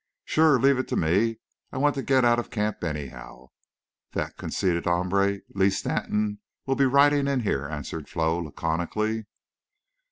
[0.25, 0.59] "Shore.
[0.59, 1.37] Leave it to me.
[1.71, 3.49] I want to get out of camp, anyhow.
[4.13, 9.27] That conceited hombre, Lee Stanton, will be riding in here," answered Flo, laconically.